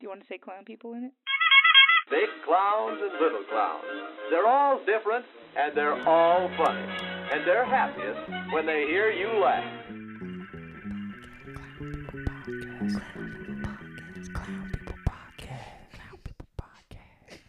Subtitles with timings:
[0.00, 1.12] Do you want to say clown people in it?
[2.08, 3.84] Big clowns and little clowns.
[4.30, 5.26] They're all different
[5.56, 6.80] and they're all funny.
[7.32, 8.20] And they're happiest
[8.52, 9.64] when they hear you laugh.
[13.30, 15.48] Clown people pocket.
[15.92, 17.40] Clown people pocket.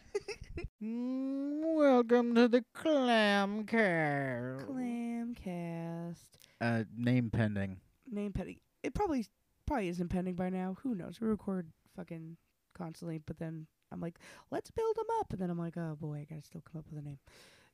[0.83, 4.67] Mm, Welcome to the Clamcast.
[4.67, 6.15] Clamcast.
[6.59, 7.77] Uh, name pending.
[8.11, 8.57] Name pending.
[8.83, 9.25] It probably
[9.65, 10.77] probably isn't pending by now.
[10.83, 11.19] Who knows?
[11.19, 12.37] We record fucking
[12.73, 14.17] constantly, but then I'm like,
[14.49, 16.85] let's build them up, and then I'm like, oh boy, I gotta still come up
[16.89, 17.19] with a name.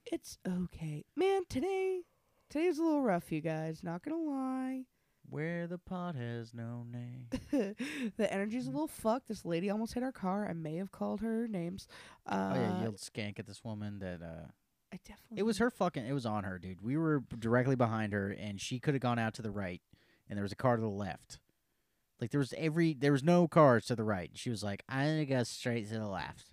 [0.06, 1.44] It's okay, man.
[1.50, 2.02] Today,
[2.50, 3.84] today's a little rough, you guys.
[3.84, 4.86] Not gonna lie.
[5.30, 7.28] Where the pot has no name.
[8.18, 9.28] the energy's a little fucked.
[9.28, 10.48] This lady almost hit our car.
[10.50, 11.88] I may have called her names.
[12.26, 14.48] Uh, oh yeah, you yelled skank at this woman that uh
[14.94, 15.40] I definitely.
[15.40, 16.82] it was her fucking it was on her, dude.
[16.82, 19.82] We were directly behind her and she could have gone out to the right
[20.30, 21.40] and there was a car to the left.
[22.20, 24.32] Like there was every there was no cars to the right.
[24.34, 26.52] She was like, I to go straight to the left.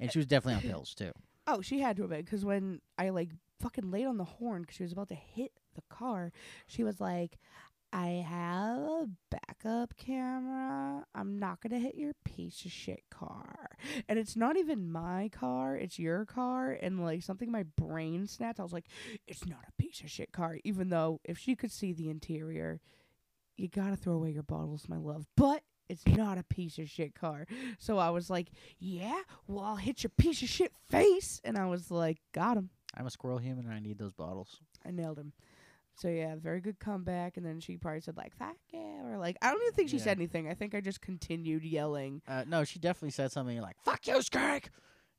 [0.00, 0.72] And she was definitely on eh.
[0.72, 1.12] pills too.
[1.46, 4.62] Oh, she had to have been because when I like fucking laid on the horn
[4.62, 6.32] because she was about to hit the car,
[6.66, 7.38] she was like,
[7.92, 11.04] "I have a backup camera.
[11.14, 13.70] I'm not gonna hit your piece of shit car."
[14.08, 16.72] And it's not even my car; it's your car.
[16.72, 18.60] And like something, my brain snapped.
[18.60, 18.86] I was like,
[19.26, 22.80] "It's not a piece of shit car." Even though if she could see the interior,
[23.56, 25.26] you gotta throw away your bottles, my love.
[25.36, 27.46] But it's not a piece of shit car.
[27.78, 31.40] So I was like, yeah, well, I'll hit your piece of shit face.
[31.44, 32.70] And I was like, got him.
[32.96, 34.60] I'm a squirrel human and I need those bottles.
[34.86, 35.32] I nailed him.
[35.94, 37.36] So yeah, very good comeback.
[37.36, 39.02] And then she probably said like, fuck yeah.
[39.04, 40.04] Or like, I don't even think she Yeah.
[40.04, 40.48] said anything.
[40.48, 42.22] I think I just continued yelling.
[42.26, 44.66] Uh no, she definitely said something like, Fuck you, skank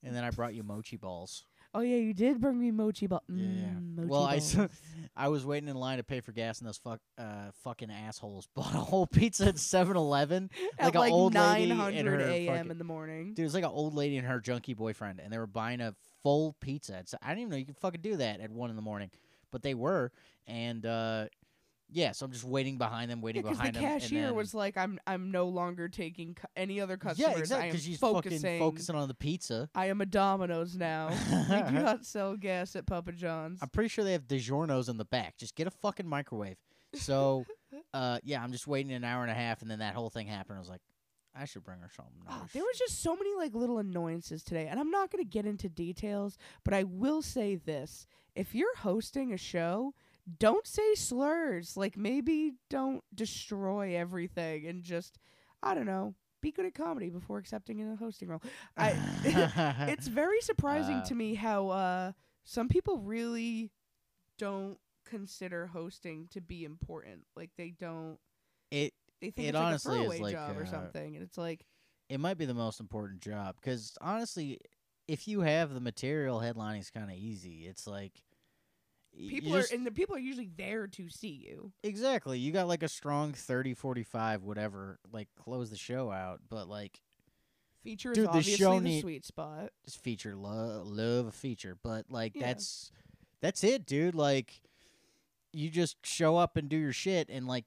[0.06, 1.46] and then I brought you mochi balls.
[1.76, 3.24] Oh yeah, you did bring me mochi ball.
[3.28, 3.66] Yeah, yeah.
[3.80, 4.58] Mm, mochi Well, I balls.
[5.28, 8.76] was waiting in line to pay for gas, and those fuck, uh, fucking assholes bought
[8.76, 10.52] a whole pizza at 7-Eleven.
[10.80, 12.72] At like, like an old lady 900 and her a.m.
[12.72, 13.34] in the morning.
[13.34, 15.82] Dude, it was like an old lady and her junkie boyfriend, and they were buying
[15.82, 17.00] a full pizza.
[17.00, 19.10] It's, I didn't even know you could fucking do that at one in the morning,
[19.52, 20.12] but they were,
[20.46, 21.26] and uh,
[21.94, 22.12] yeah.
[22.12, 23.84] So I'm just waiting behind them, waiting because the behind them.
[23.86, 27.34] and cashier then- was like, "I'm I'm no longer taking cu- any other customers.
[27.34, 28.40] yeah, exactly, because she's focusing.
[28.40, 29.70] fucking focusing on the pizza.
[29.76, 31.10] I am a Domino's now.
[31.50, 33.60] we do not sell gas at Papa John's.
[33.62, 35.38] I'm pretty sure they have DiGiorno's in the back.
[35.38, 36.58] Just get a fucking microwave.
[36.96, 37.46] So,
[37.94, 40.28] uh, yeah, I'm just waiting an hour and a half, and then that whole thing
[40.28, 40.58] happened.
[40.58, 40.82] I was like,
[41.36, 42.14] I should bring her something.
[42.28, 42.52] Ah, nice.
[42.54, 45.46] there was just so many like little annoyances today, and I'm not going to get
[45.48, 48.06] into details, but I will say this:
[48.36, 49.94] if you're hosting a show,
[50.40, 51.76] don't say slurs.
[51.78, 55.18] Like maybe don't destroy everything, and just
[55.62, 58.42] I don't know, be good at comedy before accepting a hosting role.
[58.78, 58.96] I
[59.90, 62.12] it's very surprising Uh, to me how uh
[62.44, 63.72] some people really
[64.38, 67.22] don't consider hosting to be important.
[67.36, 68.18] Like they don't.
[68.72, 71.16] it They think It it's like honestly a is throwaway like, job or uh, something,
[71.16, 71.66] and it's like.
[72.10, 74.60] it might be the most important job because honestly,
[75.08, 77.66] if you have the material, headlining is kind of easy.
[77.68, 78.14] It's like
[79.18, 81.72] people are and the people are usually there to see you.
[81.84, 86.68] exactly you got like a strong 30 45 whatever like close the show out but
[86.68, 87.00] like
[87.84, 89.70] Feature is Dude, the show the need- sweet spot.
[89.86, 92.48] just feature love love a feature but like Yeah.
[92.48, 92.92] that's
[93.42, 94.62] that's it dude like
[95.52, 97.66] you just show up and do your shit and like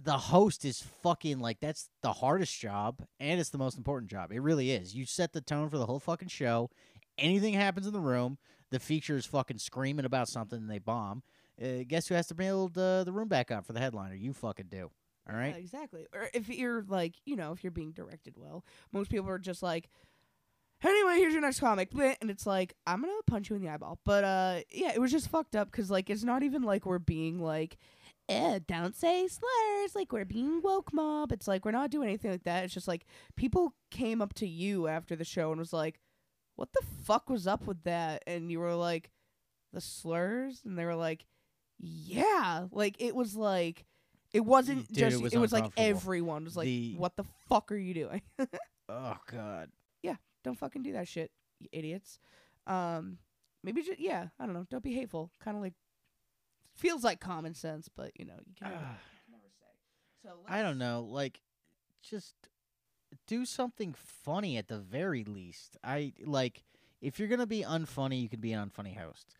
[0.00, 4.32] the host is fucking like that's the hardest job and it's the most important job
[4.32, 6.70] it really is you set the tone for the whole fucking show
[7.18, 8.38] anything happens in the room
[8.70, 11.22] the feature is fucking screaming about something and they bomb
[11.62, 14.32] uh, guess who has to build uh, the room back up for the headliner you
[14.32, 14.90] fucking do
[15.30, 16.06] all right Yeah, exactly.
[16.14, 19.62] Or if you're like, you know, if you're being directed well, most people are just
[19.62, 19.90] like,
[20.82, 23.98] anyway, here's your next comic, and it's like, I'm gonna punch you in the eyeball.
[24.04, 26.98] But uh, yeah, it was just fucked up because like it's not even like we're
[26.98, 27.76] being like.
[28.30, 29.94] Eh, don't say slurs.
[29.94, 31.32] Like we're being woke mob.
[31.32, 32.62] It's like we're not doing anything like that.
[32.62, 33.06] It's just like
[33.36, 35.98] people came up to you after the show and was like,
[36.58, 39.10] "What the fuck was up with that?" And you were like,
[39.72, 41.24] "The slurs," and they were like,
[41.78, 43.86] "Yeah." Like it was like
[44.32, 47.24] it wasn't Dude, it just was it was like everyone was like, The- "What the
[47.48, 48.22] fuck are you doing?"
[48.88, 49.70] oh god
[50.02, 50.16] Yeah.
[50.42, 51.30] don't fucking do that shit,
[51.60, 52.18] you idiots.
[52.66, 53.18] Um,
[53.62, 54.66] maybe just yeah, I don't know.
[54.68, 55.30] Don't be hateful.
[55.40, 55.74] Kind of like
[56.74, 58.80] feels like common sense, but you know you can never,
[59.30, 60.24] never say.
[60.24, 61.40] So I don't know, like
[62.02, 62.34] just
[63.26, 65.76] do something funny at the very least.
[65.84, 66.64] I like
[67.00, 69.34] if you're gonna be unfunny, you can be an unfunny host.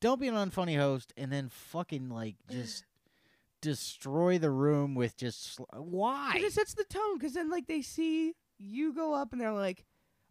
[0.00, 2.84] Don't be an unfunny host and then fucking like just
[3.60, 6.34] destroy the room with just sl- why?
[6.36, 7.18] it sets the tone.
[7.18, 9.84] Because then like they see you go up and they're like,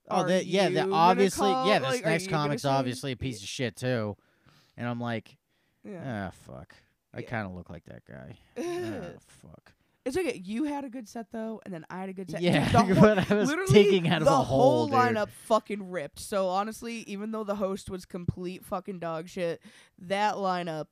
[0.10, 1.80] Oh, "Are that yeah, that obviously yeah.
[1.80, 4.18] This like, next comic's obviously a piece of shit too,
[4.76, 5.38] and I'm like,
[5.84, 6.30] Yeah.
[6.30, 6.76] ah, fuck.
[7.14, 7.28] I Yeah.
[7.30, 8.38] kind of look like that guy.
[8.58, 9.72] ah, fuck.
[10.06, 10.42] It's okay.
[10.44, 12.42] You had a good set though, and then I had a good set.
[12.42, 14.96] Dude, Yeah, the whole- I was taking out of the a hole, dude.
[14.96, 16.20] lineup fucking ripped.
[16.20, 19.62] So honestly, even though the host was complete fucking dog shit,
[20.00, 20.88] that lineup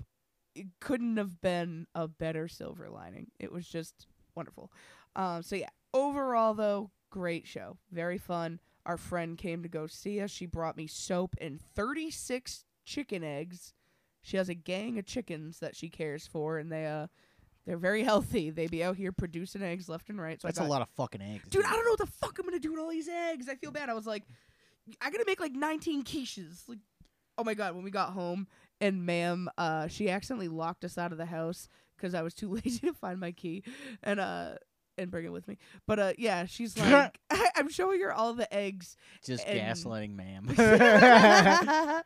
[0.56, 3.32] it couldn't have been a better silver lining.
[3.40, 4.72] It was just wonderful.
[5.16, 8.60] Um, so yeah, overall though, great show, very fun.
[8.86, 10.32] Our friend came to go see us.
[10.32, 13.74] She brought me soap and thirty six chicken eggs.
[14.22, 17.08] She has a gang of chickens that she cares for, and they uh.
[17.66, 18.50] They're very healthy.
[18.50, 20.42] They be out here producing eggs left and right.
[20.42, 22.08] So That's I a got lot of fucking eggs, dude, I don't know what the
[22.08, 23.48] fuck I'm gonna do with all these eggs.
[23.48, 23.90] I feel bad.
[23.90, 24.24] I was like,
[25.00, 26.68] I gotta make like 19 quiches.
[26.68, 26.80] Like,
[27.38, 28.48] oh my god, when we got home
[28.80, 32.50] and ma'am, uh, she accidentally locked us out of the house because I was too
[32.66, 33.64] lazy to find my key
[34.02, 34.54] and uh
[35.02, 35.58] and bring it with me.
[35.88, 37.20] But uh, yeah, she's like,
[37.56, 38.96] I'm showing her all the eggs.
[39.26, 40.48] Just and- gaslighting, ma'am.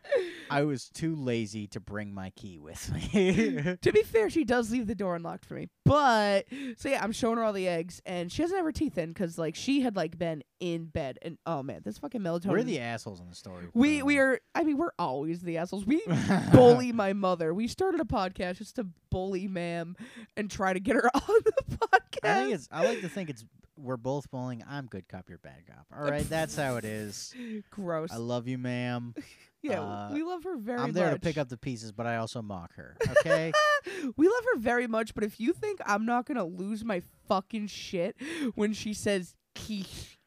[0.50, 3.78] I was too lazy to bring my key with me.
[3.82, 5.68] to be fair, she does leave the door unlocked for me.
[5.86, 6.48] But
[6.78, 9.10] so yeah, I'm showing her all the eggs, and she doesn't have her teeth in
[9.10, 12.48] because like she had like been in bed, and oh man, this fucking melatonin.
[12.48, 13.66] We're the assholes in the story.
[13.74, 14.40] We we are.
[14.56, 15.86] I mean, we're always the assholes.
[15.86, 16.02] We
[16.52, 17.54] bully my mother.
[17.54, 19.96] We started a podcast just to bully ma'am
[20.36, 22.24] and try to get her on the podcast.
[22.24, 22.68] I think it's.
[22.72, 23.46] I like to think it's.
[23.78, 24.64] We're both bullying.
[24.68, 25.30] I'm good cop.
[25.30, 25.86] You're bad cop.
[25.96, 27.34] All right, that's how it is.
[27.72, 28.12] gross.
[28.12, 29.14] I love you, ma'am.
[29.62, 31.16] yeah, uh, we love her very I'm there much.
[31.16, 32.96] to pick up the pieces, but I also mock her.
[33.26, 33.52] Okay.
[34.16, 37.68] we love her very much, but if you think I'm not gonna lose my fucking
[37.68, 38.16] shit
[38.56, 40.20] when she says quiche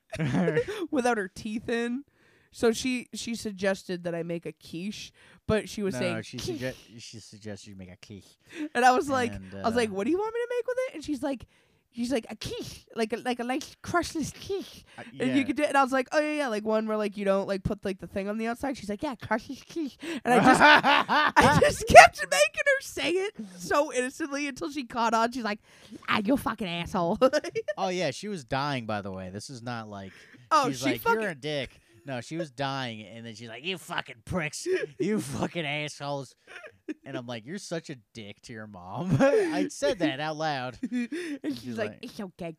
[0.90, 2.04] without her teeth in.
[2.50, 5.12] So she she suggested that I make a quiche,
[5.46, 6.46] but she was no, saying she quiche.
[6.46, 8.38] suggest she suggests you make a quiche.
[8.74, 10.48] and I was like, and, I was like, uh, "What do you want me to
[10.56, 11.46] make with it?" And she's like,
[11.98, 15.56] "She's like a quiche, like a like a nice crushless quiche." uh, And you could
[15.56, 15.70] do, it.
[15.70, 17.84] and I was like, "Oh yeah, yeah, like one where like you don't like put
[17.84, 21.58] like the thing on the outside." She's like, "Yeah, crushless quiche," and I just I
[21.60, 25.32] just kept making her say it so innocently until she caught on.
[25.32, 25.58] She's like,
[26.08, 27.18] "Ah, you fucking asshole."
[27.76, 28.86] oh yeah, she was dying.
[28.86, 30.12] By the way, this is not like.
[30.52, 31.80] oh, she's she like, fucking you're a dick.
[32.06, 34.66] No, she was dying, and then she's like, "You fucking pricks,
[34.98, 36.34] you fucking assholes,"
[37.04, 40.78] and I'm like, "You're such a dick to your mom." I said that out loud.
[40.90, 41.08] and
[41.44, 42.56] she's, She's like, like- "It's okay."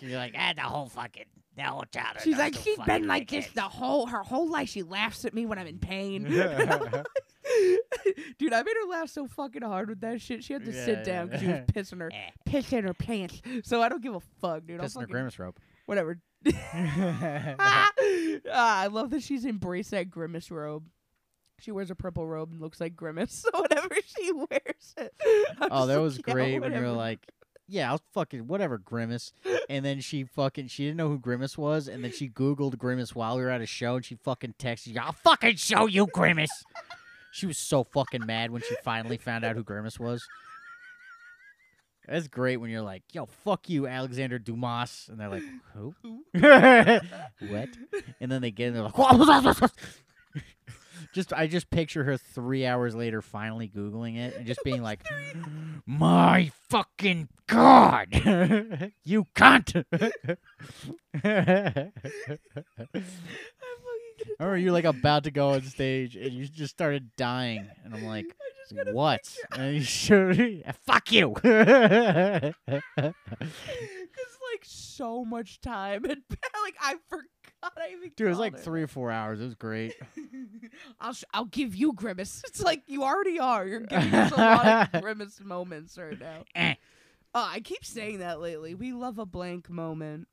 [0.00, 1.24] You're like, "Ah, the whole fucking,
[1.56, 4.68] the whole child." She's like, "She's been like this the whole her whole life.
[4.68, 6.24] She laughs at me when I'm in pain."
[8.38, 10.44] Dude, I made her laugh so fucking hard with that shit.
[10.44, 11.64] She had to sit down because she was Yeah.
[11.72, 12.10] pissing her,
[12.48, 13.40] pissing her pants.
[13.64, 14.80] So I don't give a fuck, dude.
[14.80, 15.58] Pissing her grimace rope.
[15.86, 16.18] whatever.
[17.58, 17.90] ah,
[18.50, 20.84] I love that she's embraced that grimace robe.
[21.58, 23.44] She wears a purple robe and looks like grimace.
[23.52, 25.14] So whenever she wears it,
[25.60, 27.26] I'm oh, that like, was "Yeah, great when you were like,
[27.68, 29.32] "Yeah, I'll fucking whatever, grimace."
[29.68, 33.14] And then she fucking she didn't know who grimace was, and then she googled grimace
[33.14, 36.64] while we were at a show, and she fucking texted, "I'll fucking show you grimace."
[37.32, 40.26] she was so fucking mad when she finally found out who grimace was.
[42.06, 45.44] That's great when you're like, "Yo, fuck you, Alexander Dumas," and they're like,
[45.74, 45.94] "Who?"
[47.48, 47.68] What?
[48.20, 48.94] And then they get in, they're like,
[51.12, 55.00] just I just picture her three hours later finally googling it and just being like,
[55.86, 58.08] "My fucking god,
[59.04, 59.84] you cunt!"
[64.40, 67.94] I'm or you're like about to go on stage and you just started dying, and
[67.94, 68.26] I'm like,
[68.86, 71.34] I "What?" And you should, fuck you.
[74.14, 76.22] It's like so much time and
[76.62, 77.24] like I forgot
[77.62, 78.10] I even.
[78.16, 78.58] Dude, it was like her.
[78.58, 79.40] three or four hours.
[79.40, 79.94] It was great.
[81.00, 82.42] I'll sh- I'll give you grimace.
[82.46, 83.66] It's like you already are.
[83.66, 86.44] You're giving us a lot of grimace moments right now.
[86.54, 86.74] Eh.
[87.34, 88.74] Oh, I keep saying that lately.
[88.74, 90.28] We love a blank moment.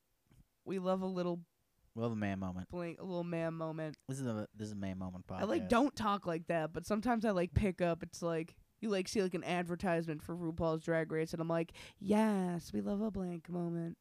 [0.65, 1.39] We love a little
[1.99, 2.69] Love a man moment.
[2.69, 3.97] blank, a little man moment.
[4.07, 5.41] This is a this is a man moment podcast.
[5.41, 8.03] I like don't talk like that, but sometimes I like pick up.
[8.03, 11.73] It's like you like see like an advertisement for RuPaul's Drag Race, and I'm like,
[11.99, 13.97] yes, we love a blank moment.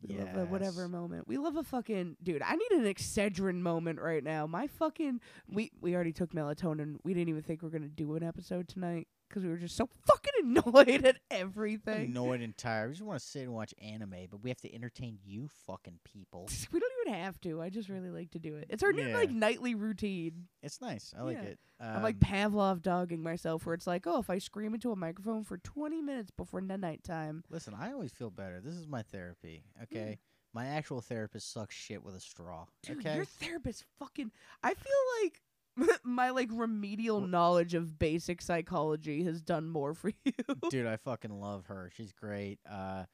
[0.00, 1.28] We love a whatever moment.
[1.28, 2.42] We love a fucking dude.
[2.42, 4.46] I need an Excedrin moment right now.
[4.46, 6.96] My fucking we we already took melatonin.
[7.04, 9.76] We didn't even think we are gonna do an episode tonight because we were just
[9.76, 12.10] so fucking annoyed at everything.
[12.10, 12.88] annoyed and tired.
[12.88, 15.98] We just want to sit and watch anime, but we have to entertain you fucking
[16.04, 16.48] people.
[16.72, 17.60] We don't even have to.
[17.62, 18.66] I just really like to do it.
[18.68, 19.16] It's our new Yeah.
[19.16, 20.48] like nightly routine.
[20.62, 21.12] It's nice.
[21.18, 21.42] I like Yeah.
[21.44, 21.58] it.
[21.80, 24.96] I'm like Um, Pavlov dogging myself, where it's like, oh, if I scream into a
[24.96, 28.60] microphone for 20 minutes before the nighttime, listen, I always feel better.
[28.60, 29.64] This is my therapy.
[29.84, 30.18] Okay,
[30.52, 32.66] my actual therapist sucks shit with a straw.
[32.82, 34.30] dude, okay, your therapist fucking.
[34.62, 35.42] I feel like
[36.04, 40.32] my like remedial knowledge of basic psychology has done more for you.
[40.70, 41.90] dude, I fucking love her.
[41.96, 42.58] She's great.
[42.70, 43.04] Uh,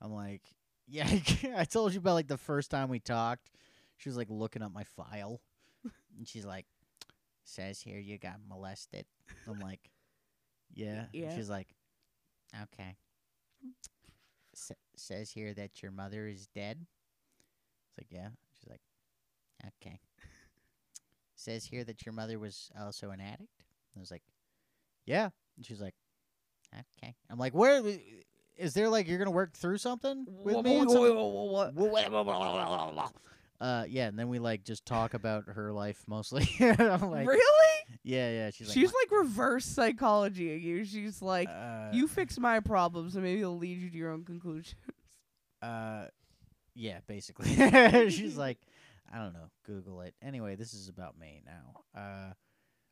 [0.00, 0.42] I'm like,
[0.88, 1.08] yeah,
[1.56, 3.50] I told you about like the first time we talked.
[3.96, 5.40] She was like looking up my file,
[6.16, 6.66] and she's like,
[7.44, 9.04] "Says here you got molested."
[9.46, 9.90] I'm like,
[10.72, 11.36] "Yeah." And Yeah.
[11.36, 11.68] She's like,
[12.62, 12.96] "Okay."
[14.54, 16.86] S- says here that your mother is dead.
[17.88, 18.28] It's like, yeah.
[18.58, 18.80] She's like,
[19.82, 20.00] okay.
[21.40, 23.64] Says here that your mother was also an addict.
[23.96, 24.22] I was like,
[25.06, 25.30] yeah.
[25.56, 25.94] And she's like,
[26.72, 27.14] okay.
[27.28, 27.82] I'm like, where
[28.56, 30.78] is there like you're gonna work through something with me?
[33.60, 36.48] Uh, yeah, and then we like just talk about her life mostly.
[36.60, 37.76] I'm like, really?
[38.02, 38.50] yeah, yeah.
[38.50, 40.84] She's like, She's like reverse psychology of you.
[40.84, 44.24] She's like, uh, you fix my problems, and maybe it'll lead you to your own
[44.24, 44.76] conclusions.
[45.60, 46.06] Uh,
[46.74, 47.50] yeah, basically.
[48.10, 48.58] She's like,
[49.12, 49.50] I don't know.
[49.66, 50.14] Google it.
[50.22, 52.00] Anyway, this is about me now.
[52.00, 52.32] Uh,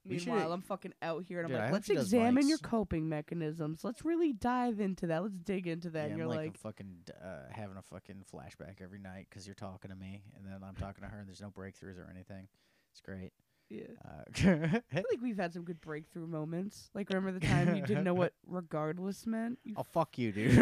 [0.05, 2.59] Meanwhile, I'm fucking out here, and I'm I like, hope let's she does examine your
[2.59, 3.85] coping mechanisms.
[3.85, 5.23] Let's really dive into that.
[5.23, 5.99] Let's dig into that.
[5.99, 9.27] yeah, and I'm you're like, like, a fucking uh, having a fucking flashback every night
[9.29, 11.99] because you're talking to me, and then I'm talking to her, and there's no breakthroughs
[11.99, 12.49] or anything.
[12.93, 13.33] It's great.
[13.69, 13.83] Yeah.
[14.05, 16.91] Uh, I feel like we've had some good breakthrough moments.
[16.95, 19.59] Like, remember the time you didn't know what regardless meant?
[19.65, 20.57] You oh fuck you, dude.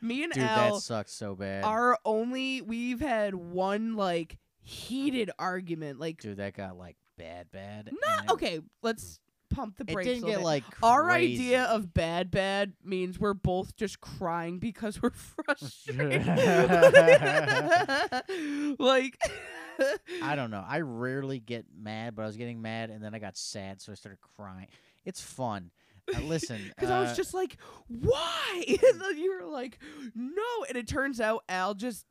[0.00, 1.64] Me and dude, Al that sucks so bad.
[1.64, 6.00] Our only we've had one like heated argument.
[6.00, 7.90] Like, dude, that got like bad, bad.
[8.06, 8.60] not okay.
[8.82, 10.06] Let's pump the brakes.
[10.06, 10.44] It didn't get bit.
[10.44, 16.26] like Our idea of bad bad means we're both just crying because we're frustrated.
[18.78, 19.18] like
[20.22, 20.64] I don't know.
[20.66, 23.92] I rarely get mad, but I was getting mad, and then I got sad, so
[23.92, 24.68] I started crying.
[25.04, 25.70] It's fun.
[26.14, 27.56] Uh, listen, Because I was uh, just like,
[27.88, 28.64] why?
[28.66, 29.78] and you were like,
[30.14, 30.42] no.
[30.68, 32.04] And it turns out Al just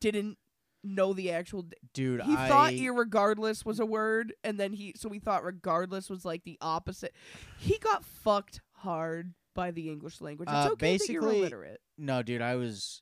[0.00, 0.38] didn't
[0.84, 1.62] know the actual.
[1.62, 2.22] D- dude.
[2.22, 6.24] he I, thought irregardless was a word, and then he so we thought regardless was
[6.24, 7.14] like the opposite.
[7.58, 10.48] He got fucked hard by the English language.
[10.48, 11.80] It's Uh, okay that you're illiterate.
[11.96, 12.42] no, dude.
[12.42, 13.00] I was,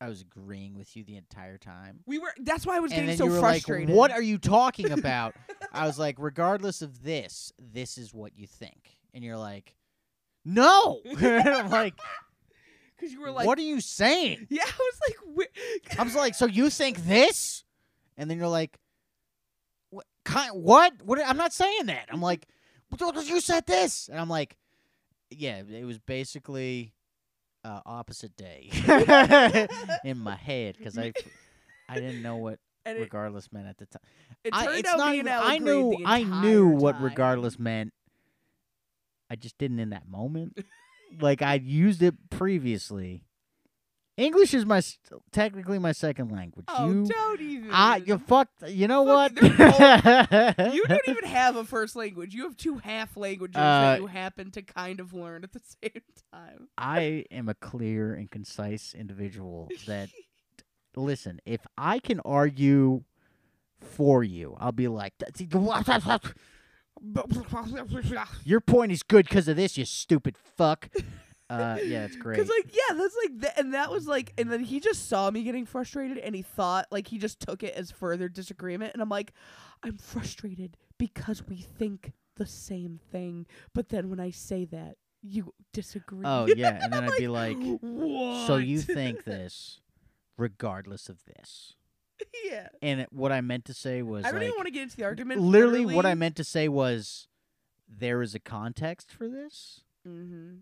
[0.00, 2.00] I was agreeing with you the entire time.
[2.06, 2.32] We were.
[2.38, 3.90] That's why I was and getting then so you were frustrated.
[3.90, 5.34] like, "What are you talking about?"
[5.72, 9.74] I was like, "Regardless of this, this is what you think," and you're like,
[10.44, 11.94] "No." I'm like,
[12.96, 15.48] Because you were like, "What are you saying?" Yeah, I was like,
[15.96, 17.64] "Wh- I was like, "So you think this?"
[18.16, 18.78] And then you're like,
[19.90, 20.06] "What?
[20.24, 20.52] Kind?
[20.54, 20.94] What?
[21.04, 21.18] What?
[21.24, 22.46] I'm not saying that." I'm like,
[22.90, 24.56] "But "You said this," and I'm like,
[25.30, 26.94] "Yeah, it was basically
[27.64, 28.70] uh, opposite day
[30.04, 31.12] in my head because I,
[31.88, 34.02] I didn't know what and it, regardless meant at the time.
[34.44, 37.04] it I, turned it's out not me even, and I knew I knew what time.
[37.04, 37.92] regardless meant.
[39.30, 40.58] I just didn't in that moment.
[41.20, 43.24] like I'd used it previously.
[44.20, 44.82] English is my
[45.32, 46.66] technically my second language.
[46.68, 47.70] Oh, you, don't even.
[47.72, 48.68] I, you fucked.
[48.68, 49.32] You know what?
[49.40, 52.34] You don't even have a first language.
[52.34, 55.60] You have two half languages Uh, that you happen to kind of learn at the
[55.82, 56.68] same time.
[56.76, 59.70] I am a clear and concise individual.
[59.86, 60.10] That
[60.96, 63.04] listen, if I can argue
[63.80, 65.14] for you, I'll be like,
[68.44, 70.90] "Your point is good because of this, you stupid fuck."
[71.50, 72.38] Uh, yeah, it's great.
[72.38, 75.30] Cause like yeah, that's like th- and that was like and then he just saw
[75.30, 79.02] me getting frustrated and he thought like he just took it as further disagreement and
[79.02, 79.32] I'm like,
[79.82, 85.52] I'm frustrated because we think the same thing, but then when I say that you
[85.72, 86.24] disagree.
[86.24, 88.46] Oh yeah, and then I'd be like, what?
[88.46, 89.80] "So you think this,
[90.38, 91.74] regardless of this?"
[92.44, 92.68] yeah.
[92.80, 94.82] And it- what I meant to say was I don't like, even want to get
[94.84, 95.40] into the argument.
[95.40, 97.28] literally, what I meant to say was,
[97.88, 100.58] there is a context for this, Mm-hmm.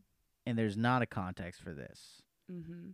[0.49, 2.23] And there's not a context for this.
[2.51, 2.91] Mm-hmm.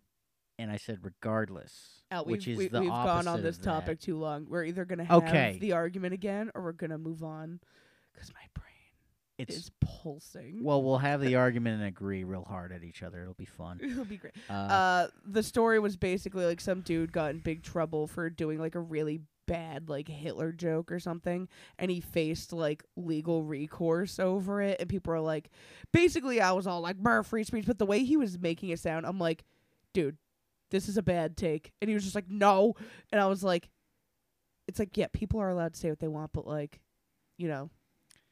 [0.58, 4.18] And I said, regardless, Out, which is we, the we've gone on this topic too
[4.18, 4.46] long.
[4.48, 5.58] We're either gonna have Okay.
[5.60, 7.58] the argument again or we're gonna move on
[8.12, 8.64] because my brain
[9.38, 10.62] It's is pulsing.
[10.62, 13.22] well, we'll have the argument and agree real hard at each other.
[13.22, 13.80] It'll be fun.
[13.82, 14.34] It'll be great.
[14.48, 18.58] Uh, Uh, the story was basically like some dude got in big trouble for doing
[18.60, 21.48] like a really bad like Hitler joke or something,
[21.78, 24.80] and he faced like legal recourse over it.
[24.80, 25.50] And people are like,
[25.92, 28.78] basically, I was all like, "Brr, free speech," but the way he was making it
[28.80, 29.44] sound, I'm like,
[29.92, 30.16] dude,
[30.70, 31.72] this is a bad take.
[31.80, 32.74] And he was just like, no,
[33.12, 33.70] and I was like,
[34.66, 36.80] it's like, yeah, people are allowed to say what they want, but like,
[37.38, 37.70] you know,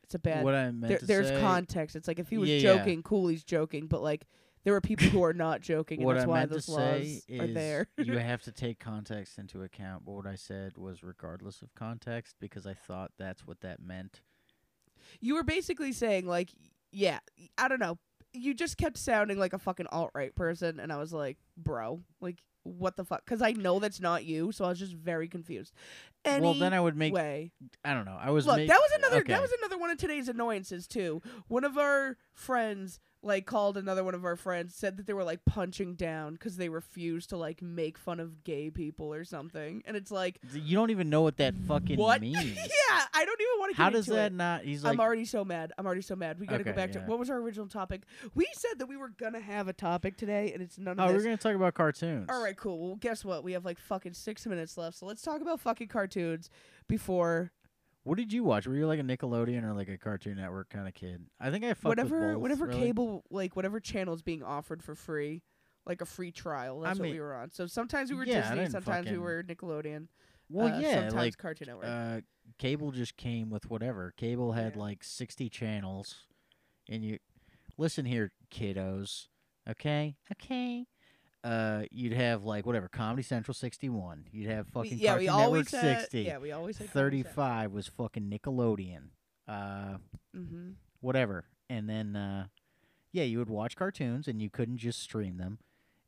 [0.02, 0.44] it's a bad.
[0.44, 1.96] what I meant there, there's say, context.
[1.96, 2.76] It's like if he was Yeah, yeah.
[2.76, 4.26] joking, cool, he's joking, but like
[4.64, 6.72] there were people who are not joking, and what that's I why meant those to
[6.72, 7.88] say laws are is there.
[7.98, 10.04] you have to take context into account.
[10.04, 14.20] But what I said was regardless of context because I thought that's what that meant.
[15.20, 16.50] you were basically saying like,
[16.90, 17.18] yeah,
[17.58, 17.98] I don't know.
[18.34, 22.00] You just kept sounding like a fucking alt right person, and I was like, bro,
[22.20, 23.24] like what the fuck?
[23.24, 25.72] Because I know that's not you, so I was just very confused.
[26.24, 27.12] Any well, then I would make.
[27.12, 27.50] way.
[27.84, 28.16] I don't know.
[28.18, 29.32] I was Look, that was another okay.
[29.32, 31.20] that was another one of today's annoyances too.
[31.48, 35.24] One of our friends like called another one of our friends, said that they were
[35.24, 39.82] like punching down because they refused to like make fun of gay people or something.
[39.86, 42.20] And it's like, You don't even know what that fucking what?
[42.22, 42.36] means.
[42.56, 43.82] yeah, I don't even want to.
[43.82, 44.34] How does that it.
[44.34, 44.64] not?
[44.64, 45.72] He's like, I'm already so mad.
[45.78, 46.38] I'm already so mad.
[46.40, 48.02] We got to go Okay, back to what was our original topic?
[48.34, 51.02] We said that we were gonna have a topic today, and it's none of oh,
[51.02, 51.10] this.
[51.12, 52.28] oh, of we're gonna talk about cartoons.
[52.30, 52.78] All right, cool.
[52.86, 53.44] Well, guess what?
[53.44, 56.50] We have like fucking six minutes left, so let's talk about fucking cartoons
[56.88, 57.52] before
[58.04, 58.66] What did you watch?
[58.66, 61.24] Were you like a Nickelodeon or like a Cartoon Network kind of kid?
[61.40, 62.80] I think I fucked whatever with both, whatever really.
[62.80, 65.42] cable like whatever channel is being offered for free,
[65.86, 66.80] like a free trial.
[66.80, 67.50] That's what mean- we were on.
[67.50, 70.08] So sometimes we were Yeah, Disney, sometimes we were Nickelodeon.
[70.48, 71.86] Well, uh, yeah, sometimes like Cartoon Network.
[71.86, 72.20] uh,
[72.58, 74.12] cable just came with whatever.
[74.16, 74.82] Cable had Yeah.
[74.82, 76.26] like sixty channels,
[76.88, 77.18] and you
[77.78, 79.28] listen here, kiddos.
[79.68, 80.86] Okay, okay.
[81.44, 84.26] Uh, you'd have like whatever Comedy Central sixty one.
[84.30, 86.22] You'd have fucking yeah, Cartoon we Network always had, sixty.
[86.22, 89.08] Yeah, we always had Thirty five was fucking Nickelodeon.
[89.48, 89.96] Uh,
[90.36, 90.70] Mm-hmm.
[91.00, 91.44] whatever.
[91.68, 92.46] And then, uh,
[93.12, 95.58] yeah, you would watch cartoons and you couldn't just stream them.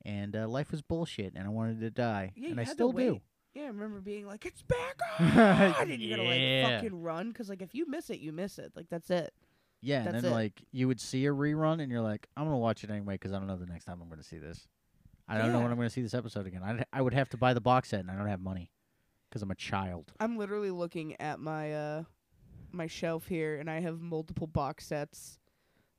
[0.05, 3.21] And uh, life was bullshit, and I wanted to die, Yeah, and I still do.
[3.55, 7.49] Yeah, I remember being like, "It's back on!" and you gotta like fucking run because
[7.49, 8.73] like if you miss it, you miss it.
[8.77, 9.33] Like that's it.
[9.81, 10.31] Yeah, and then it.
[10.31, 13.33] like you would see a rerun, and you're like, I'm gonna watch it anyway because
[13.33, 14.67] I don't know the next time I'm gonna see this.
[15.29, 16.63] I don't know when I'm gonna see this episode again.
[16.63, 18.71] I I would have to buy the box set, and I don't have money
[19.29, 20.13] because I'm a child.
[20.21, 22.03] I'm literally looking at my uh
[22.73, 25.39] my shelf here, and I have multiple box sets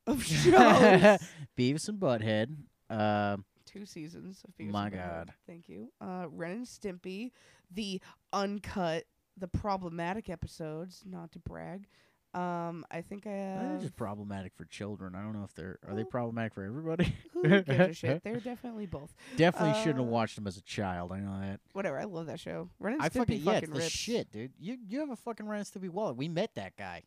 [0.08, 0.54] of shows.
[1.58, 2.56] Beavis and Butthead.
[2.90, 4.98] Uh, Two seasons of Beavis My and Butthead.
[5.26, 5.34] God.
[5.48, 5.92] Thank you.
[6.00, 7.32] Uh, Ren and Stimpy,
[7.72, 8.00] the
[8.32, 9.06] uncut,
[9.38, 11.04] the problematic episodes.
[11.06, 11.88] Not to brag.
[12.36, 13.82] Um, I think I they're have.
[13.82, 15.16] just problematic for children.
[15.16, 17.16] I don't know if they're are they problematic for everybody.
[17.34, 18.24] Who gives a shit?
[18.24, 19.14] They're definitely both.
[19.38, 21.12] Definitely shouldn't have Uh, watched them as a child.
[21.14, 21.62] I know that.
[21.74, 21.98] Whatever.
[22.00, 22.70] I love that show.
[22.80, 23.90] Ren and I Stimpy fucking yeah, it's fucking the rips.
[23.92, 24.52] shit, dude.
[24.60, 26.18] You you have a fucking Ren and Stimpy wallet.
[26.18, 27.04] We met that guy.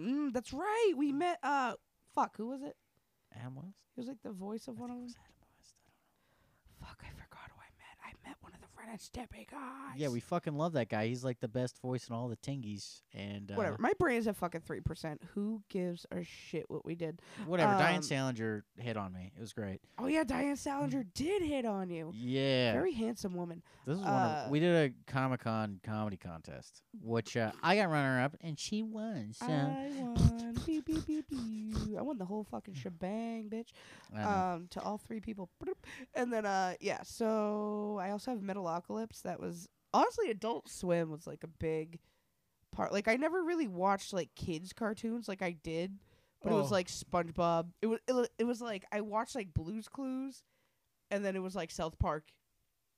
[0.00, 0.92] Mm, that's right.
[0.96, 1.38] We met.
[1.42, 1.74] Uh,
[2.14, 2.36] fuck.
[2.38, 2.76] Who was it?
[3.38, 3.68] Adam West.
[3.94, 5.04] He was like the voice of I one think of it them.
[5.04, 5.74] was Adam West.
[6.80, 7.02] Fuck.
[7.04, 7.96] I forgot who I met.
[8.00, 8.12] I
[8.86, 9.96] met one of the Ren and Stimpy guys.
[9.96, 11.06] Yeah, we fucking love that guy.
[11.06, 13.02] He's like the best voice in all the tingies.
[13.14, 13.76] And uh, Whatever.
[13.78, 15.22] My brain is at fucking three percent.
[15.34, 17.20] Who gives a shit what we did?
[17.46, 17.72] Whatever.
[17.72, 19.32] Diane Um, Salinger hit on me.
[19.36, 19.80] It was great.
[19.98, 22.12] Oh yeah, Diane Salinger did hit on you.
[22.14, 22.72] Yeah.
[22.72, 23.62] Very handsome woman.
[23.86, 27.76] this is one uh, of we did a Comic Con comedy contest, which uh, I
[27.76, 29.32] got runner up and she won.
[29.32, 30.54] So I won.
[30.66, 31.98] Beep, beep, beep, beep.
[31.98, 33.72] I won the whole fucking shebang, bitch.
[34.16, 35.48] Um, to all three people.
[36.14, 37.02] And then uh, yeah.
[37.02, 38.42] So I also have
[38.80, 39.22] Metalocalypse.
[39.22, 41.98] That was honestly Adult Swim was like a big
[42.72, 42.92] part.
[42.92, 45.98] Like I never really watched like kids cartoons like I did,
[46.42, 46.74] but it was Oh.
[46.74, 47.68] like SpongeBob.
[47.82, 50.42] It was it, it was like I watched like Blue's Clues,
[51.10, 52.24] and then it was like South Park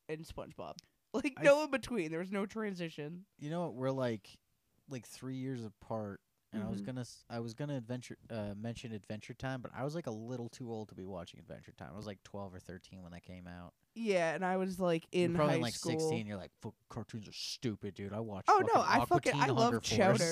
[0.08, 0.74] and SpongeBob.
[1.14, 2.10] Like I- no in between.
[2.10, 3.24] There was no transition.
[3.38, 3.74] you know what?
[3.74, 4.28] We're like
[4.88, 6.20] like three years apart.
[6.52, 6.86] And I was Mhm.
[6.86, 10.12] gonna, s- I was gonna adventure, uh, mention Adventure Time, but I was like a
[10.12, 11.90] little too old to be watching Adventure Time.
[11.92, 13.74] I was like twelve or thirteen when that came out.
[13.96, 15.92] Yeah, and I was like in You're probably high like school.
[15.92, 16.26] sixteen.
[16.26, 18.12] You're like, "Fuck, cartoons are stupid, dude.
[18.12, 18.44] I watch.
[18.48, 19.88] Oh, no, I Aqua fucking- Teen I love Hunger Force."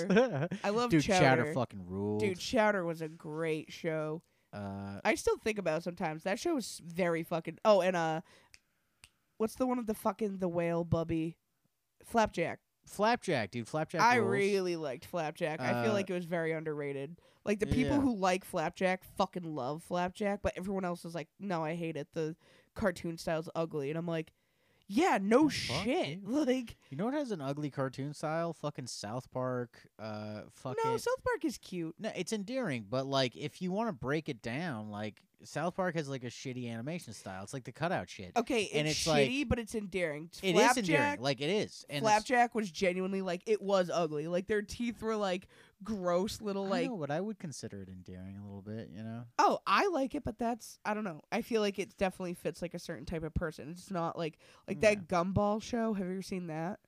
[0.08, 0.48] Chowder.
[0.64, 1.52] I love dude, Chowder.
[1.54, 2.22] fucking rules.
[2.22, 4.22] Dude, Chowder was a great show.
[4.52, 6.24] uh, I still think about it sometimes.
[6.24, 7.58] That show was very fucking.
[7.64, 8.20] Oh, and uh,
[9.38, 11.36] what's the one of the fucking the whale bubby,
[12.04, 12.58] Flapjack.
[12.86, 13.68] Flapjack, dude.
[13.68, 14.00] Flapjack.
[14.00, 14.32] I rules.
[14.32, 15.60] really liked Flapjack.
[15.60, 17.16] I feel Uh, like it was very underrated.
[17.44, 18.02] Like the people yeah.
[18.02, 22.08] who like Flapjack fucking love Flapjack, but everyone else is like, no, I hate it.
[22.12, 22.34] The
[22.74, 24.32] cartoon style's ugly, and I'm like,
[24.88, 25.86] yeah, no shit.
[25.86, 26.20] you.
[26.44, 28.52] Like, You know what has an ugly cartoon style?
[28.52, 29.78] Fucking South Park.
[29.98, 30.82] Uh, fucking.
[30.84, 31.94] no, South Park is cute.
[31.98, 35.94] No, it's endearing, but like if you want to break it down, like South Park
[35.96, 37.42] has like a shitty animation style.
[37.42, 38.32] It's like the cutout shit.
[38.36, 40.30] Okay, And it's, it's like- shitty, but it's endearing.
[40.42, 41.84] It is Flapjack, endearing, like it is.
[41.90, 44.28] And Flapjack was genuinely like it was ugly.
[44.28, 45.48] Like their teeth were like
[45.84, 48.90] gross little I like know, but I would consider it endearing a little bit.
[48.94, 49.24] You know.
[49.38, 51.20] oh I like it, but that's I don't know.
[51.32, 53.68] I feel like it definitely fits like a certain type of person.
[53.70, 54.90] It's not like like Yeah.
[54.94, 55.92] that Gumball show.
[55.94, 56.78] Have you ever seen that?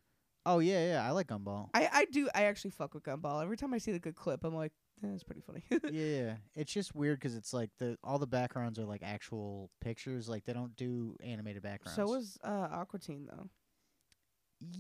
[0.47, 1.07] Oh yeah, yeah.
[1.07, 1.71] I like Gumball.
[1.75, 2.29] I I do.
[2.35, 3.43] I actually fuck with Gumball.
[3.43, 4.73] Every time I see like a clip, I'm like,
[5.05, 5.62] eh, it's pretty funny.
[5.90, 6.35] yeah.
[6.57, 10.29] It's just weird because it's like the all the backgrounds are like actual pictures.
[10.29, 11.97] Like they don't do animated backgrounds.
[11.97, 13.49] so was uh, Aqua Teen though.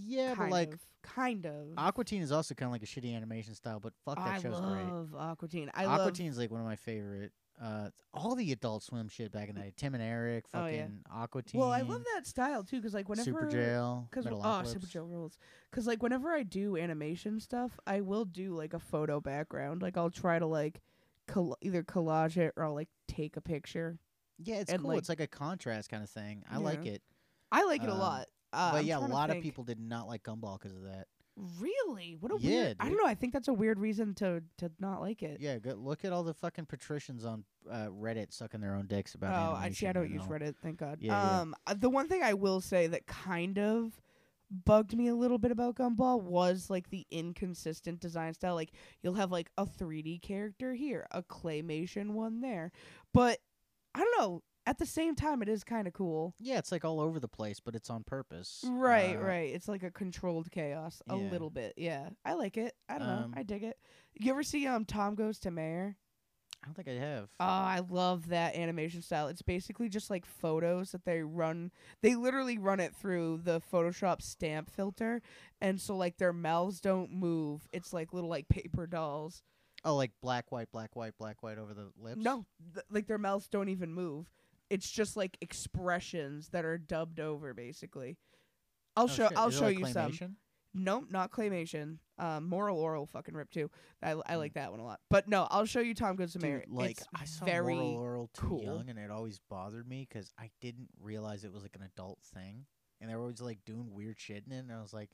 [0.04, 1.68] yeah, but like of, kind of.
[1.76, 3.80] Aqua Teen is also kind of like a shitty animation style.
[3.80, 4.82] But fuck, that I show's great.
[4.82, 5.70] I love Aqua Teen.
[5.74, 6.12] I love.
[6.12, 7.32] Teen's like one of my favorite.
[7.60, 9.72] Uh, all the Adult Swim shit back in the day.
[9.76, 11.16] Tim and Eric, Oh, fucking yeah.
[11.22, 11.60] Aqua Teen.
[11.60, 14.08] Well, I love that style too, because like whenever Super Jail.
[14.10, 14.62] Cause oh.
[14.64, 15.38] Super Joe rules.
[15.70, 19.82] Cause like whenever I do animation stuff, I will do like a photo background.
[19.82, 20.80] Like I'll try to like
[21.28, 23.98] coll- either collage it or I'll like take a picture.
[24.38, 24.90] Yeah, it's and, cool.
[24.90, 26.42] like- it's like a contrast kind of thing.
[26.50, 26.92] I like Yeah.
[26.94, 27.02] it.
[27.52, 28.26] I like it a Um, lot.
[28.52, 29.44] Uh, but I'm yeah, a trying to lot of think.
[29.44, 31.06] people did not like Gumball because of that.
[31.36, 32.16] Really?
[32.20, 32.76] What a Yeah, weird.
[32.80, 33.06] I don't know.
[33.06, 35.38] I think that's a weird reason to to not like it.
[35.40, 39.14] Yeah, go, look at all the fucking patricians on uh, Reddit sucking their own dicks
[39.14, 39.86] about Oh, I see.
[39.86, 40.28] I don't use all.
[40.28, 40.54] Reddit.
[40.62, 40.98] Thank God.
[41.00, 41.40] Yeah, yeah.
[41.40, 44.00] um, uh, the one thing I will say that kind of
[44.50, 48.54] bugged me a little bit about Gumball was like the inconsistent design style.
[48.54, 48.70] Like
[49.02, 52.70] you'll have like a 3D character here, a claymation one there,
[53.12, 53.38] but
[53.94, 54.42] I don't know.
[54.66, 56.34] At the same time, it is kind of cool.
[56.40, 58.64] Yeah, it's like all over the place, but it's on purpose.
[58.66, 59.52] Right, Uh, right.
[59.54, 61.30] It's like a controlled chaos a yeah.
[61.30, 61.74] little bit.
[61.76, 62.74] Yeah, I like it.
[62.88, 63.24] I don't know.
[63.24, 63.78] Um, I dig it.
[64.14, 65.96] You ever see um Tom Goes to Mayor?
[66.62, 67.24] I don't think I have.
[67.40, 69.28] Oh, I love that animation style.
[69.28, 71.70] It's basically just like photos that they run.
[72.00, 75.20] They literally run it through the Photoshop stamp filter,
[75.60, 77.68] and so like their mouths don't move.
[77.70, 79.42] It's like little like paper dolls.
[79.84, 82.22] oh, like black, white, black, white, black, white over the lips.
[82.24, 84.30] No, th- like their mouths don't even move.
[84.74, 88.18] It's just like expressions that are dubbed over, basically.
[88.96, 89.28] I'll Oh, show.
[89.28, 89.38] shit.
[89.38, 90.10] I'll Is show like you some.
[90.12, 90.34] claymation?
[90.76, 91.98] Nope, not claymation.
[92.18, 93.70] Um, Moral Orel fucking rip too.
[94.02, 94.38] I, I Mm.
[94.38, 95.00] like that one a lot.
[95.08, 96.38] But no, I'll show you Tom Goes to.
[96.40, 98.62] Dude, like it's I saw very Moral Orel too cool.
[98.64, 102.18] young, and it always bothered me because I didn't realize it was like an adult
[102.34, 102.66] thing,
[103.00, 105.10] and they were always like doing weird shit in it, and I was like,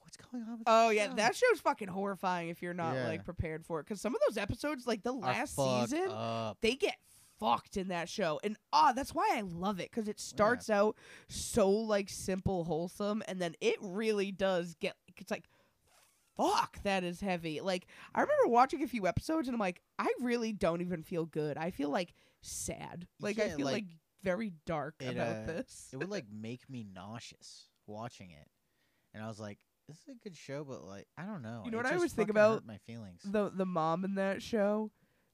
[0.00, 3.06] "What's going on?" With Oh yeah, show?" that show's fucking horrifying if you're not Yeah.
[3.08, 3.84] like prepared for it.
[3.84, 6.56] Because some of those episodes, like the last season, up.
[6.62, 6.96] they get
[7.38, 9.90] fucked in that show, and ah, that's why I love it.
[9.90, 10.96] Because it starts out
[11.28, 14.96] so like simple, wholesome, and then it really does get.
[15.18, 15.44] It's like,
[16.36, 17.60] fuck, that is heavy.
[17.60, 21.26] Like I remember watching a few episodes, and I'm like, I really don't even feel
[21.26, 21.56] good.
[21.56, 23.06] I feel like sad.
[23.20, 23.84] Like I feel like, like,
[24.22, 25.88] very dark it, about uh, this.
[25.92, 28.48] it would like make me nauseous watching it,
[29.14, 31.62] and I was like, "This is a good show," but like, I don't know.
[31.64, 32.66] You know it what I always think about?
[32.66, 33.22] my feelings.
[33.24, 34.90] the the mom in that show.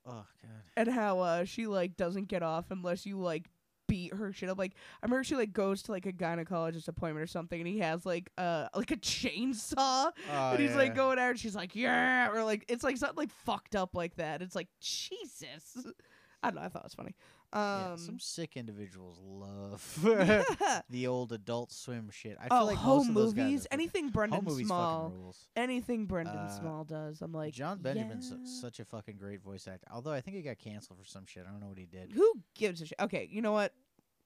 [0.06, 0.50] Oh god.
[0.76, 3.48] and how uh she like doesn't get off unless you like
[3.88, 4.58] beat her shit up.
[4.58, 7.80] Like I remember she like goes to like a gynecologist appointment or something, and he
[7.80, 11.54] has like uh like a chainsaw, Oh, and he's like going at her, and she's
[11.56, 14.40] like yeah, or like it's like something like fucked up like that.
[14.42, 15.76] It's like Jesus.
[16.42, 16.62] I don't know.
[16.62, 17.14] I thought it was funny.
[17.54, 19.98] Yeah, Um, some sick individuals love
[20.90, 22.36] the old Adult Swim shit.
[22.40, 25.48] I feel oh, like home most of those guys movies, anything Brendan Small, rules.
[25.56, 27.20] anything Brendan Uh, Small does.
[27.20, 28.60] I'm like Jon Benjamin's su- yeah.
[28.60, 29.86] such a fucking great voice actor.
[29.92, 31.44] Although I think he got canceled for some shit.
[31.46, 32.12] I don't know what he did.
[32.12, 32.98] Who gives a shit?
[33.00, 33.72] Okay, you know what?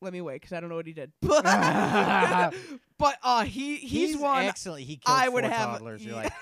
[0.00, 1.10] Let me wait because I don't know what he did.
[2.98, 4.44] But uh, he he's, one.
[4.44, 4.84] excellent.
[4.84, 6.04] He killed I would four have- toddlers.
[6.04, 6.22] You're yeah.
[6.22, 6.40] like, ah.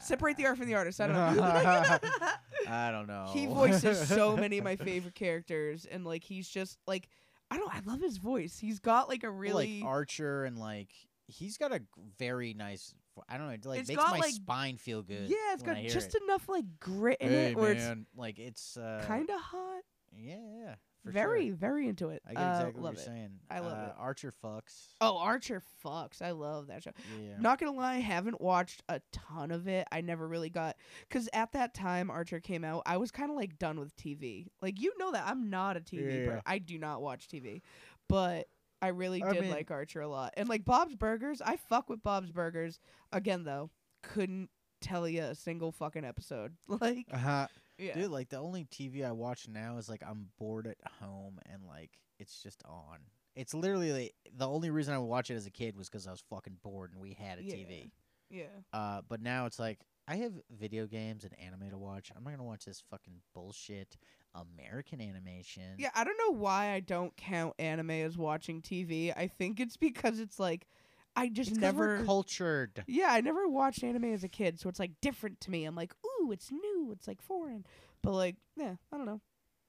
[0.00, 1.00] Separate the art from the artist.
[1.00, 1.42] I don't know.
[2.68, 3.30] I don't know.
[3.32, 7.08] he voices so many of my favorite characters, and like he's just like
[7.50, 7.72] I don't.
[7.74, 8.58] I love his voice.
[8.58, 10.90] He's got like a really like Archer and like
[11.26, 11.86] he's got a g-
[12.18, 12.94] very nice.
[13.14, 13.52] vo- I don't know.
[13.54, 15.28] It like It's makes got, my like- spine feel good.
[15.28, 15.36] yeah.
[15.52, 16.22] It's when got I hear just it.
[16.22, 19.82] enough like grit in Hey, it where man, like it's uh, it's kind of hot.
[20.16, 20.74] Yeah, yeah.
[21.04, 21.56] Very Sure.
[21.56, 22.22] very into it.
[22.26, 23.06] I get Uh, exactly what love you're it.
[23.06, 23.30] saying.
[23.50, 23.94] I love uh, it.
[23.98, 24.88] Archer fucks.
[25.00, 26.22] Oh, Archer fucks.
[26.22, 26.90] I love that show.
[27.20, 27.38] Yeah.
[27.40, 29.86] Not gonna lie, I haven't watched a ton of it.
[29.90, 30.76] I never really got
[31.08, 34.48] because at that time Archer came out, I was kind of like done with TV.
[34.60, 36.26] Like you know that I'm not a TV.
[36.26, 36.40] Yeah.
[36.46, 37.62] I do not watch TV,
[38.08, 38.46] but
[38.80, 40.34] I really I did mean- like Archer a lot.
[40.36, 42.78] And like Bob's Burgers, I fuck with Bob's Burgers.
[43.12, 43.70] Again though,
[44.02, 46.54] couldn't tell you a single fucking episode.
[46.68, 47.46] Like uh-huh.
[47.78, 51.38] Yeah, Dude, like the only TV I watch now is like I'm bored at home
[51.52, 52.98] and like it's just on.
[53.34, 56.06] It's literally like, the only reason I would watch it as a kid was because
[56.06, 57.54] I was fucking bored and we had a Yeah.
[57.54, 57.90] TV.
[58.30, 58.44] yeah.
[58.72, 62.10] Uh, but now it's like I have video games and anime to watch.
[62.14, 63.96] I'm not gonna watch this fucking bullshit
[64.34, 65.76] American animation.
[65.78, 69.12] Yeah, I don't know why I don't count anime as watching TV.
[69.16, 70.66] I think it's because it's like
[71.14, 72.84] I just It's 'cause we're never cultured.
[72.86, 75.64] Yeah, I never watched anime as a kid, so it's like different to me.
[75.64, 77.66] I'm like, ooh, it's new, it's like foreign.
[78.02, 79.20] But like, yeah, I don't know.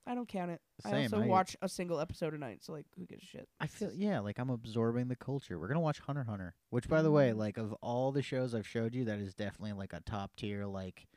[0.06, 0.62] I don't count it.
[0.84, 3.26] I Same, also I- watch a single episode a night, so like, who gives a
[3.26, 3.50] shit?
[3.60, 5.58] I feel yeah, like I'm absorbing the culture.
[5.60, 7.38] We're gonna watch Hunter Hunter, which by the way, Mm.
[7.38, 10.66] like of all the shows I've showed you, that is definitely like a top tier
[10.66, 11.08] like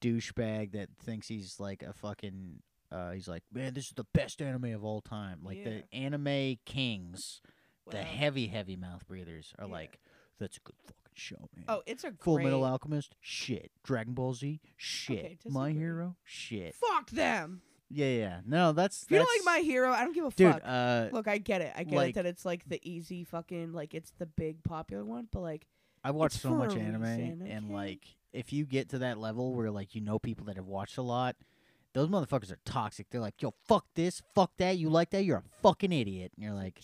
[0.00, 2.62] douchebag that thinks he's like a fucking.
[2.90, 5.40] Uh, he's like, man, this is the best anime of all time.
[5.42, 5.64] Like Yeah.
[5.64, 7.42] the anime kings,
[7.90, 9.72] the heavy, heavy mouth breathers are Yeah.
[9.72, 9.98] like,
[10.38, 11.64] that's a good fucking show, man.
[11.68, 12.44] Oh, it's a Full great.
[12.44, 13.70] Metal Alchemist, shit.
[13.82, 15.38] Dragon Ball Z, shit.
[15.46, 15.72] My.
[15.72, 16.74] Hero, shit.
[16.74, 17.62] Fuck them.
[17.90, 18.40] Yeah, yeah.
[18.44, 20.52] No, that's If you that's- like My Hero, I don't give a dude.
[20.52, 20.62] fuck.
[20.64, 21.72] Uh, Look, I get it.
[21.74, 25.04] I get like- it that it's like the easy fucking like it's the big popular
[25.04, 25.66] one, but like
[26.04, 29.70] I watch so much anime, reason, and like, if you get to that level where
[29.70, 31.34] like you know people that have watched a lot,
[31.94, 33.08] those motherfuckers are toxic.
[33.10, 34.76] They're like, "Yo, fuck this, fuck that.
[34.78, 35.24] You like that?
[35.24, 36.80] You're a fucking idiot." And you're like.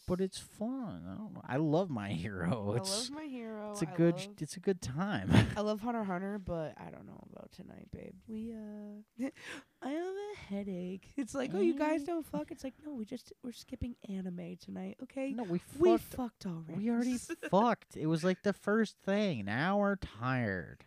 [0.00, 0.06] This.
[0.08, 1.04] but it's fun.
[1.06, 1.42] I don't know.
[1.46, 2.72] I love my hero.
[2.74, 3.70] I It's love my hero.
[3.72, 5.30] it's a I good love- it's a good time.
[5.56, 8.14] I love Hunter Hunter, but I don't know about tonight, babe.
[8.28, 9.26] We uh,
[9.82, 11.08] I have a headache.
[11.16, 12.50] It's like, oh, you guys don't fuck.
[12.50, 15.32] It's like, no, we just we're skipping anime tonight, okay?
[15.32, 16.14] no, we we fucked.
[16.14, 16.74] fucked already.
[16.84, 17.16] We already
[17.50, 17.96] fucked.
[17.96, 19.44] It was like the first thing.
[19.44, 20.84] Now we're tired.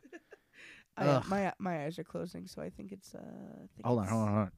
[0.95, 3.17] I, my my eyes are closing, so I think it's uh.
[3.19, 4.51] I think Hold on, hold on, hold on.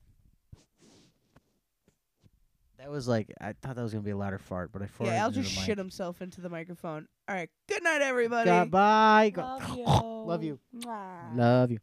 [2.77, 5.05] That was like I thought that was gonna be a louder fart, but I farted.
[5.07, 5.77] Yeah, Al into just the shit mic.
[5.77, 7.07] himself into the microphone.
[7.27, 8.49] All right, good night, everybody.
[8.49, 9.31] Goodbye.
[9.33, 9.85] Go- Love you.
[9.85, 10.59] Love you.
[10.77, 11.35] Mwah.
[11.35, 11.79] Love you.